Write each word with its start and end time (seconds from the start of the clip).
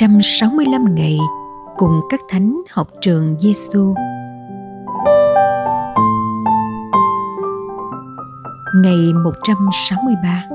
165 0.00 0.94
ngày 0.94 1.18
cùng 1.76 2.00
các 2.10 2.20
thánh 2.28 2.62
học 2.70 2.88
trường 3.00 3.36
Giêsu. 3.38 3.94
Ngày 8.84 9.12
163 9.24 10.48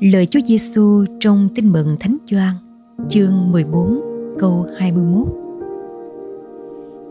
Lời 0.00 0.26
Chúa 0.26 0.40
Giêsu 0.46 1.04
trong 1.20 1.48
Tin 1.54 1.68
mừng 1.68 1.96
Thánh 2.00 2.16
Gioan, 2.30 2.54
chương 3.08 3.52
14, 3.52 4.00
câu 4.38 4.66
21. 4.78 5.43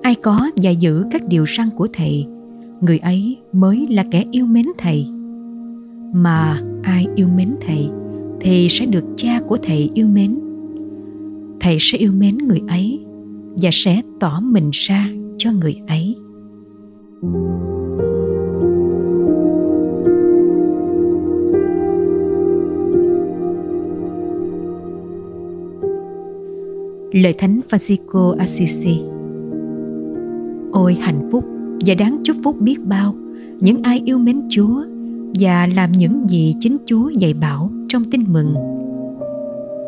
Ai 0.04 0.16
có 0.16 0.50
và 0.56 0.70
giữ 0.70 1.04
các 1.12 1.28
điều 1.28 1.46
răn 1.58 1.68
của 1.76 1.88
Thầy, 1.94 2.26
người 2.82 2.98
ấy 2.98 3.38
mới 3.54 3.88
là 3.90 4.04
kẻ 4.12 4.26
yêu 4.32 4.46
mến 4.46 4.66
Thầy. 4.78 5.08
Mà 6.14 6.62
ai 6.82 7.06
yêu 7.16 7.28
mến 7.36 7.56
Thầy 7.62 7.90
thì 8.42 8.68
sẽ 8.70 8.86
được 8.86 9.04
cha 9.18 9.40
của 9.48 9.58
Thầy 9.64 9.90
yêu 9.94 10.08
mến. 10.08 10.40
Thầy 11.60 11.78
sẽ 11.80 11.98
yêu 11.98 12.12
mến 12.12 12.38
người 12.38 12.62
ấy 12.68 13.00
và 13.62 13.70
sẽ 13.72 14.02
tỏ 14.20 14.40
mình 14.44 14.70
ra 14.72 15.10
cho 15.38 15.52
người 15.52 15.76
ấy. 15.88 16.16
Lời 27.12 27.34
Thánh 27.38 27.62
Francisco 27.70 28.38
Assisi 28.38 29.13
Ôi 30.74 30.98
hạnh 31.02 31.30
phúc 31.32 31.44
và 31.86 31.96
đáng 31.96 32.18
chúc 32.24 32.38
phúc 32.44 32.56
biết 32.60 32.76
bao 32.86 33.16
những 33.60 33.84
ai 33.84 34.02
yêu 34.06 34.18
mến 34.18 34.42
Chúa 34.50 34.84
và 35.40 35.68
làm 35.76 35.92
những 35.92 36.30
gì 36.30 36.56
chính 36.60 36.78
Chúa 36.86 37.10
dạy 37.10 37.34
bảo 37.34 37.72
trong 37.88 38.04
tin 38.12 38.24
mừng. 38.28 38.54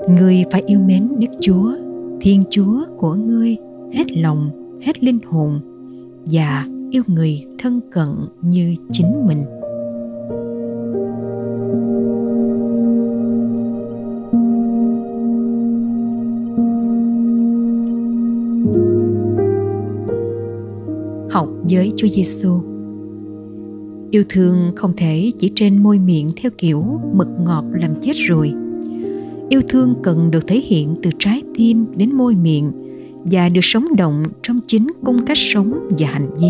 Người 0.10 0.44
phải 0.52 0.64
yêu 0.68 0.80
mến 0.80 1.10
Đức 1.20 1.28
Chúa, 1.42 1.76
Thiên 2.22 2.44
Chúa 2.50 2.86
của 2.98 3.14
ngươi 3.14 3.56
hết 3.94 4.18
lòng, 4.18 4.50
hết 4.82 5.04
linh 5.04 5.20
hồn 5.26 5.60
và 6.26 6.68
yêu 6.92 7.04
người 7.08 7.42
thân 7.60 7.80
cận 7.92 8.08
như 8.42 8.76
chính 8.92 9.28
mình. 9.28 9.44
Chúa 22.06 22.12
Giêsu. 22.12 22.60
Yêu 24.12 24.24
thương 24.30 24.72
không 24.76 24.94
thể 24.98 25.32
chỉ 25.38 25.52
trên 25.56 25.84
môi 25.84 26.00
miệng 26.00 26.30
theo 26.42 26.52
kiểu 26.58 26.84
mật 27.14 27.28
ngọt 27.46 27.66
làm 27.74 27.92
chết 28.02 28.12
rồi. 28.16 28.54
Yêu 29.50 29.62
thương 29.70 29.96
cần 30.04 30.32
được 30.32 30.48
thể 30.48 30.56
hiện 30.56 30.96
từ 31.04 31.10
trái 31.20 31.42
tim 31.58 31.86
đến 31.96 32.16
môi 32.16 32.36
miệng 32.36 32.72
và 33.32 33.50
được 33.50 33.62
sống 33.64 33.88
động 33.98 34.24
trong 34.42 34.60
chính 34.68 34.88
cung 35.06 35.26
cách 35.26 35.38
sống 35.38 35.88
và 36.00 36.08
hành 36.08 36.38
vi. 36.38 36.48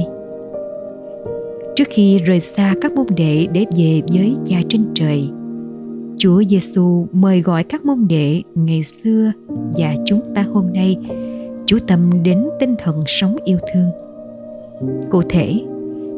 Trước 1.76 1.88
khi 1.90 2.18
rời 2.18 2.40
xa 2.40 2.76
các 2.82 2.94
môn 2.94 3.06
đệ 3.18 3.48
để 3.52 3.66
về 3.78 4.02
với 4.14 4.36
Cha 4.46 4.58
trên 4.70 4.82
trời, 4.94 5.30
Chúa 6.18 6.44
Giêsu 6.50 7.08
mời 7.12 7.42
gọi 7.42 7.64
các 7.64 7.86
môn 7.86 8.08
đệ 8.10 8.42
ngày 8.56 8.84
xưa 8.84 9.32
và 9.76 9.96
chúng 10.06 10.22
ta 10.36 10.46
hôm 10.54 10.66
nay 10.74 10.98
chú 11.66 11.78
tâm 11.88 12.24
đến 12.24 12.44
tinh 12.60 12.76
thần 12.80 13.04
sống 13.08 13.36
yêu 13.46 13.58
thương 13.74 14.05
Cụ 15.10 15.22
thể, 15.30 15.62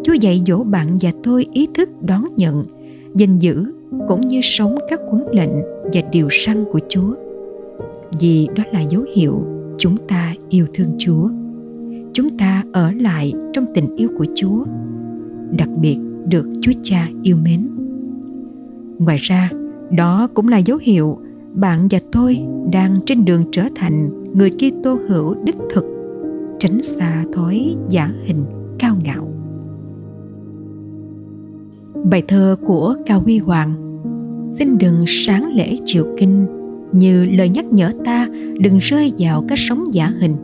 Chúa 0.03 0.13
dạy 0.13 0.43
dỗ 0.47 0.63
bạn 0.63 0.97
và 1.01 1.11
tôi 1.23 1.45
ý 1.53 1.67
thức 1.73 1.89
đón 2.01 2.23
nhận, 2.37 2.65
gìn 3.15 3.39
giữ 3.39 3.65
cũng 4.07 4.27
như 4.27 4.39
sống 4.43 4.75
các 4.89 4.99
huấn 5.09 5.23
lệnh 5.31 5.53
và 5.93 6.01
điều 6.11 6.27
răn 6.45 6.63
của 6.71 6.79
Chúa. 6.89 7.13
Vì 8.19 8.47
đó 8.55 8.63
là 8.71 8.81
dấu 8.81 9.05
hiệu 9.15 9.43
chúng 9.77 9.97
ta 10.07 10.33
yêu 10.49 10.65
thương 10.73 10.95
Chúa. 10.97 11.29
Chúng 12.13 12.37
ta 12.37 12.63
ở 12.73 12.91
lại 12.91 13.33
trong 13.53 13.65
tình 13.75 13.95
yêu 13.95 14.09
của 14.17 14.25
Chúa, 14.35 14.65
đặc 15.57 15.69
biệt 15.81 15.97
được 16.25 16.49
Chúa 16.61 16.71
Cha 16.83 17.07
yêu 17.23 17.37
mến. 17.43 17.67
Ngoài 18.99 19.17
ra, 19.17 19.49
đó 19.91 20.27
cũng 20.33 20.47
là 20.47 20.57
dấu 20.57 20.77
hiệu 20.81 21.17
bạn 21.53 21.87
và 21.91 21.99
tôi 22.11 22.39
đang 22.71 22.95
trên 23.05 23.25
đường 23.25 23.43
trở 23.51 23.63
thành 23.75 24.09
người 24.33 24.49
Kitô 24.49 24.97
hữu 25.07 25.35
đích 25.43 25.57
thực 25.73 25.96
tránh 26.59 26.81
xa 26.81 27.23
thói 27.33 27.75
giả 27.89 28.09
hình 28.25 28.45
cao 28.79 28.95
ngạo. 29.03 29.33
Bài 32.11 32.21
thơ 32.27 32.55
của 32.65 32.95
cao 33.05 33.19
huy 33.19 33.37
hoàng, 33.37 34.01
xin 34.51 34.77
đừng 34.77 35.03
sáng 35.07 35.55
lễ 35.55 35.77
triều 35.85 36.05
kinh, 36.17 36.45
như 36.91 37.25
lời 37.25 37.49
nhắc 37.49 37.65
nhở 37.65 37.91
ta, 38.05 38.27
đừng 38.59 38.77
rơi 38.77 39.13
vào 39.17 39.45
cách 39.47 39.59
sống 39.59 39.83
giả 39.93 40.13
hình. 40.19 40.35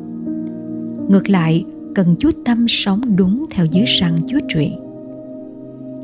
Ngược 1.10 1.30
lại, 1.30 1.66
cần 1.96 2.16
chú 2.20 2.30
tâm 2.46 2.66
sống 2.70 3.02
đúng 3.16 3.46
theo 3.52 3.66
dưới 3.66 3.84
răng 3.86 4.18
chúa 4.28 4.40
truyện 4.48 4.84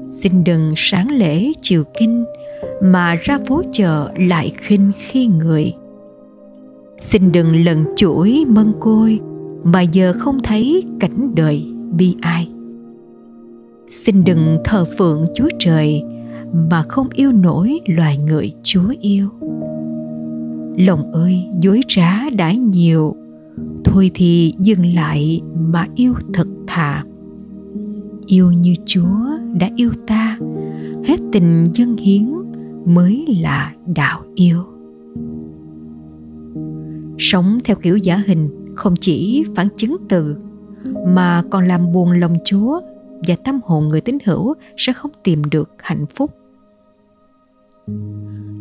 xin 0.10 0.44
đừng 0.44 0.74
sáng 0.76 1.12
lễ 1.12 1.52
triều 1.62 1.84
kinh, 2.00 2.26
mà 2.82 3.16
ra 3.24 3.40
phố 3.48 3.62
chợ 3.72 4.12
lại 4.16 4.54
khinh 4.58 4.92
khi 4.98 5.28
người. 5.28 5.74
Xin 7.00 7.32
đừng 7.32 7.66
lần 7.66 7.86
chuỗi 7.96 8.46
mân 8.48 8.74
côi 8.80 9.20
mà 9.64 9.82
giờ 9.82 10.14
không 10.18 10.40
thấy 10.44 10.84
cảnh 11.00 11.36
đời 11.36 11.74
bi 11.98 12.16
ai. 12.22 12.50
Xin 13.90 14.24
đừng 14.24 14.58
thờ 14.64 14.86
phượng 14.98 15.26
chúa 15.36 15.50
trời 15.60 16.04
mà 16.70 16.84
không 16.84 17.08
yêu 17.14 17.32
nổi 17.32 17.80
loài 17.86 18.18
người 18.18 18.52
chúa 18.64 18.94
yêu. 19.02 19.30
Lòng 20.78 21.12
ơi, 21.12 21.46
dối 21.62 21.82
trá 21.88 22.30
đã 22.30 22.54
nhiều, 22.54 23.16
thôi 23.84 24.12
thì 24.14 24.54
dừng 24.60 24.96
lại 24.96 25.42
mà 25.56 25.88
yêu 25.96 26.14
thật 26.34 26.48
thà. 26.68 27.04
Yêu 28.26 28.52
như 28.52 28.74
chúa 28.86 29.38
đã 29.60 29.70
yêu 29.76 29.92
ta, 30.08 30.38
hết 31.06 31.20
tình 31.32 31.66
dân 31.74 31.98
hiến 31.98 32.26
mới 32.86 33.26
là 33.42 33.74
đạo 33.96 34.22
yêu. 34.36 34.64
Sống 37.18 37.60
theo 37.64 37.76
kiểu 37.82 37.98
giả 37.98 38.24
hình 38.28 38.50
không 38.80 38.96
chỉ 39.02 39.44
phản 39.56 39.68
chứng 39.78 39.98
từ 40.10 40.36
mà 41.08 41.44
còn 41.50 41.68
làm 41.68 41.92
buồn 41.92 42.12
lòng 42.12 42.38
Chúa 42.46 42.80
và 43.28 43.36
tâm 43.36 43.60
hồn 43.64 43.88
người 43.88 44.02
tín 44.02 44.18
hữu 44.26 44.54
sẽ 44.78 44.94
không 44.94 45.12
tìm 45.24 45.42
được 45.52 45.72
hạnh 45.80 46.06
phúc. 46.16 46.32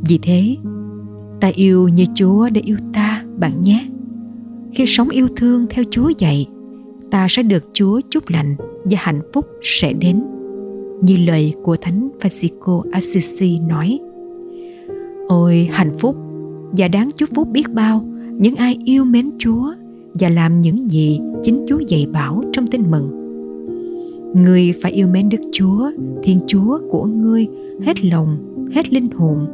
Vì 0.09 0.19
thế, 0.23 0.57
ta 1.41 1.49
yêu 1.55 1.89
như 1.89 2.05
Chúa 2.15 2.49
đã 2.49 2.61
yêu 2.65 2.77
ta 2.95 3.25
bạn 3.37 3.63
nhé. 3.63 3.89
Khi 4.73 4.85
sống 4.87 5.09
yêu 5.09 5.29
thương 5.37 5.67
theo 5.71 5.85
Chúa 5.91 6.11
dạy, 6.19 6.47
ta 7.11 7.27
sẽ 7.31 7.43
được 7.43 7.65
Chúa 7.73 8.01
chúc 8.11 8.29
lành 8.29 8.57
và 8.85 8.99
hạnh 9.01 9.21
phúc 9.33 9.47
sẽ 9.63 9.93
đến. 9.93 10.25
Như 11.03 11.17
lời 11.17 11.55
của 11.63 11.77
Thánh 11.77 12.09
Francisco 12.21 12.83
Assisi 12.93 13.59
nói. 13.59 13.99
Ôi 15.29 15.69
hạnh 15.73 15.99
phúc 15.99 16.17
và 16.73 16.89
đáng 16.89 17.11
chúc 17.17 17.31
phúc 17.35 17.49
biết 17.49 17.71
bao 17.73 18.05
những 18.33 18.57
ai 18.57 18.79
yêu 18.85 19.05
mến 19.05 19.31
Chúa 19.39 19.75
và 20.15 20.29
làm 20.29 20.61
những 20.61 20.91
gì 20.91 21.21
chính 21.43 21.67
Chúa 21.69 21.79
dạy 21.79 22.07
bảo 22.13 22.43
trong 22.53 22.67
tin 22.67 22.91
mừng. 22.91 23.19
Ngươi 24.35 24.73
phải 24.83 24.93
yêu 24.93 25.09
mến 25.09 25.29
Đức 25.29 25.41
Chúa, 25.53 25.91
Thiên 26.23 26.41
Chúa 26.47 26.79
của 26.91 27.05
ngươi 27.05 27.47
hết 27.83 28.05
lòng, 28.05 28.39
hết 28.75 28.93
linh 28.93 29.11
hồn 29.11 29.47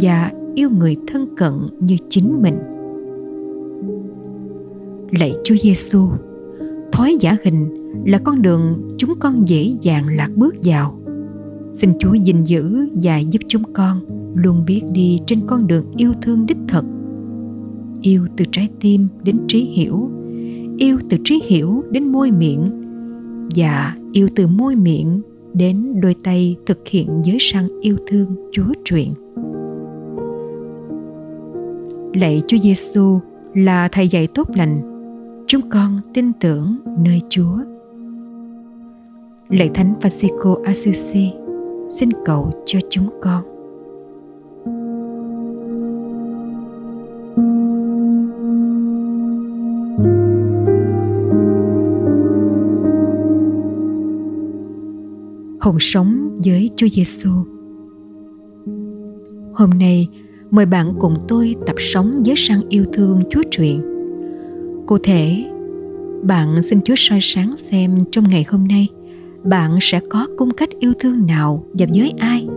và 0.00 0.32
yêu 0.54 0.70
người 0.70 0.96
thân 1.06 1.26
cận 1.36 1.52
như 1.80 1.96
chính 2.08 2.42
mình. 2.42 2.54
Lạy 5.10 5.34
Chúa 5.44 5.56
Giêsu, 5.56 6.08
thói 6.92 7.16
giả 7.20 7.36
hình 7.44 7.66
là 8.06 8.18
con 8.18 8.42
đường 8.42 8.88
chúng 8.98 9.14
con 9.18 9.48
dễ 9.48 9.74
dàng 9.80 10.16
lạc 10.16 10.30
bước 10.36 10.54
vào. 10.64 10.98
Xin 11.74 11.92
Chúa 11.98 12.14
gìn 12.14 12.44
giữ 12.44 12.88
và 13.02 13.18
giúp 13.18 13.40
chúng 13.48 13.62
con 13.72 14.00
luôn 14.34 14.64
biết 14.66 14.82
đi 14.92 15.18
trên 15.26 15.40
con 15.46 15.66
đường 15.66 15.84
yêu 15.96 16.12
thương 16.22 16.46
đích 16.46 16.58
thực 16.68 16.84
yêu 18.02 18.26
từ 18.36 18.44
trái 18.52 18.68
tim 18.80 19.08
đến 19.24 19.38
trí 19.48 19.64
hiểu 19.64 20.10
yêu 20.78 20.98
từ 21.10 21.16
trí 21.24 21.42
hiểu 21.46 21.84
đến 21.90 22.12
môi 22.12 22.30
miệng 22.30 22.70
và 23.56 23.96
yêu 24.12 24.28
từ 24.36 24.46
môi 24.46 24.76
miệng 24.76 25.20
đến 25.54 26.00
đôi 26.00 26.14
tay 26.24 26.56
thực 26.66 26.88
hiện 26.88 27.22
giới 27.24 27.36
săn 27.40 27.68
yêu 27.80 27.96
thương 28.06 28.36
Chúa 28.52 28.72
truyền. 28.84 29.08
Lạy 32.20 32.42
Chúa 32.46 32.58
Giêsu 32.58 33.18
là 33.54 33.88
thầy 33.92 34.08
dạy 34.08 34.28
tốt 34.34 34.48
lành, 34.54 34.80
chúng 35.46 35.70
con 35.70 35.96
tin 36.14 36.32
tưởng 36.40 36.76
nơi 36.98 37.20
Chúa. 37.28 37.58
Lạy 39.48 39.70
Thánh 39.74 39.94
Francisco 40.00 40.62
Assisi 40.62 41.32
xin 41.90 42.08
cầu 42.24 42.52
cho 42.66 42.78
chúng 42.90 43.08
con. 43.22 43.55
Hồn 55.66 55.76
sống 55.80 56.38
với 56.44 56.70
Chúa 56.76 56.88
Giêsu. 56.88 57.30
Hôm 59.54 59.70
nay, 59.70 60.08
mời 60.50 60.66
bạn 60.66 60.94
cùng 60.98 61.14
tôi 61.28 61.54
tập 61.66 61.76
sống 61.78 62.22
với 62.26 62.34
sang 62.36 62.68
yêu 62.68 62.84
thương 62.92 63.20
Chúa 63.30 63.42
truyện. 63.50 63.82
Cụ 64.86 64.98
thể, 64.98 65.44
bạn 66.22 66.62
xin 66.62 66.80
Chúa 66.84 66.94
soi 66.96 67.18
sáng 67.22 67.56
xem 67.56 68.04
trong 68.12 68.24
ngày 68.30 68.44
hôm 68.48 68.68
nay 68.68 68.88
bạn 69.44 69.78
sẽ 69.80 70.00
có 70.10 70.26
cung 70.36 70.50
cách 70.50 70.68
yêu 70.80 70.92
thương 70.98 71.26
nào 71.26 71.64
và 71.72 71.86
với 71.94 72.12
ai. 72.18 72.48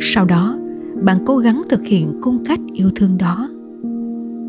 Sau 0.00 0.24
đó, 0.24 0.58
bạn 1.02 1.18
cố 1.26 1.36
gắng 1.36 1.62
thực 1.68 1.84
hiện 1.84 2.18
cung 2.22 2.44
cách 2.44 2.60
yêu 2.72 2.90
thương 2.96 3.18
đó. 3.18 3.48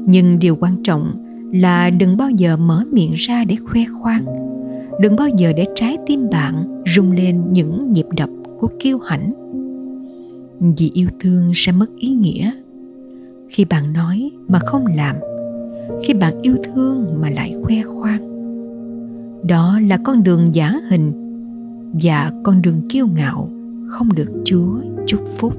Nhưng 0.07 0.39
điều 0.39 0.55
quan 0.55 0.83
trọng 0.83 1.25
là 1.53 1.89
đừng 1.89 2.17
bao 2.17 2.29
giờ 2.29 2.57
mở 2.57 2.83
miệng 2.91 3.13
ra 3.13 3.43
để 3.43 3.55
khoe 3.55 3.81
khoang 4.01 4.25
đừng 4.99 5.15
bao 5.15 5.27
giờ 5.37 5.53
để 5.53 5.65
trái 5.75 5.97
tim 6.05 6.29
bạn 6.29 6.83
rung 6.95 7.11
lên 7.11 7.41
những 7.51 7.89
nhịp 7.89 8.05
đập 8.17 8.29
của 8.59 8.67
kiêu 8.79 8.99
hãnh. 8.99 9.33
Vì 10.77 10.91
yêu 10.93 11.07
thương 11.19 11.51
sẽ 11.55 11.71
mất 11.71 11.95
ý 11.97 12.09
nghĩa. 12.09 12.51
Khi 13.49 13.65
bạn 13.65 13.93
nói 13.93 14.31
mà 14.47 14.59
không 14.59 14.85
làm, 14.85 15.15
khi 16.03 16.13
bạn 16.13 16.41
yêu 16.41 16.55
thương 16.63 17.21
mà 17.21 17.29
lại 17.29 17.55
khoe 17.63 17.75
khoang. 17.81 18.25
Đó 19.47 19.79
là 19.87 19.97
con 20.03 20.23
đường 20.23 20.55
giả 20.55 20.73
hình 20.89 21.11
và 22.03 22.31
con 22.43 22.61
đường 22.61 22.81
kiêu 22.89 23.07
ngạo 23.15 23.49
không 23.87 24.09
được 24.15 24.41
chúa 24.45 24.79
chúc 25.05 25.21
phúc. 25.37 25.53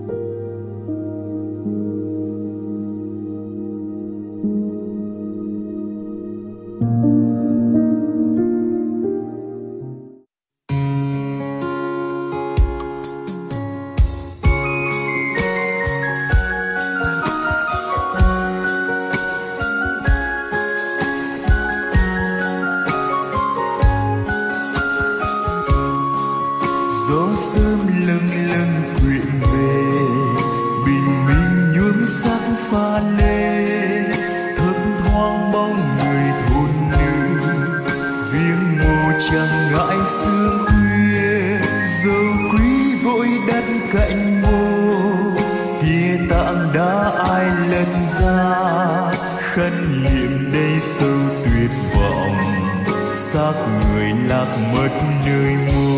xác 53.37 53.53
người 53.93 54.13
lạc 54.29 54.57
mất 54.75 54.89
nơi 55.27 55.55
muôn 55.67 55.96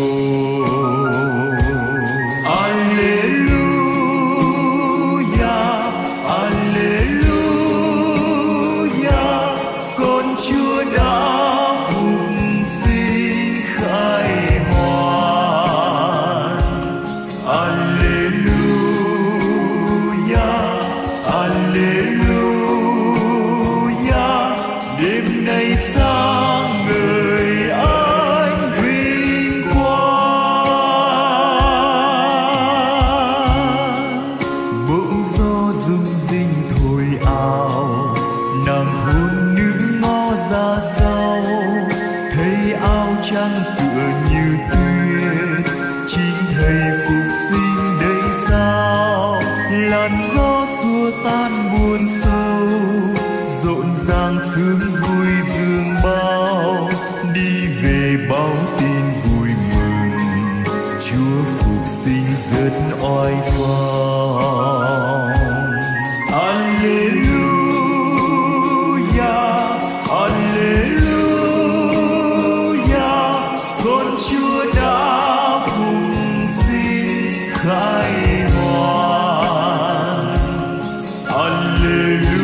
you. 81.89 82.38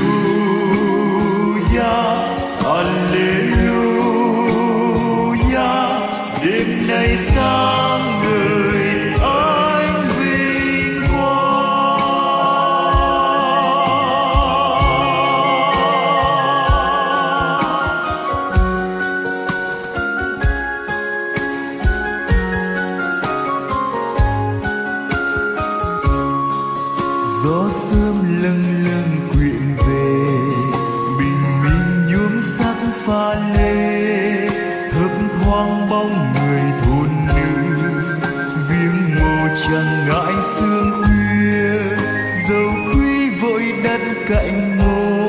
cạnh 44.30 44.78
ngô 44.78 45.28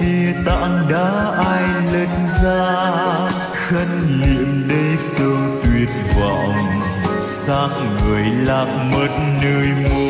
kia 0.00 0.32
tạng 0.46 0.88
đá 0.90 1.32
ai 1.46 1.62
lật 1.92 2.08
ra 2.42 3.28
khấn 3.52 3.88
liệm 4.20 4.68
đây 4.68 4.96
sương 4.96 5.60
tuyệt 5.64 5.88
vọng, 6.20 6.80
xác 7.24 7.68
người 8.04 8.22
lạc 8.22 8.90
mất 8.92 9.08
nơi 9.42 9.68
mùa 9.84 10.05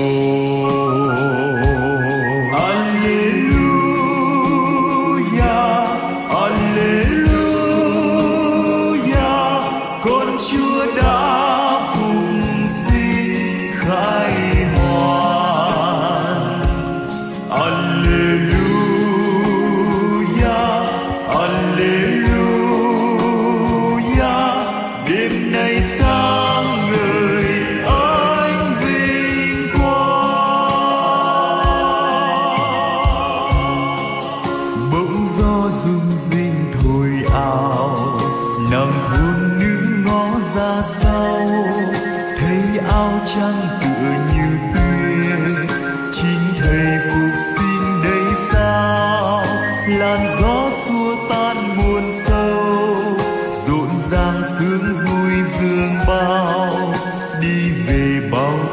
gió 50.47 50.71
xua 50.71 51.17
tan 51.29 51.57
buồn 51.77 52.11
sâu 52.13 52.97
rộn 53.67 53.89
ràng 54.11 54.43
sướng 54.59 54.97
vui 55.05 55.33
dương 55.61 55.95
bao 56.07 56.93
đi 57.41 57.71
về 57.87 58.29
bao 58.33 58.66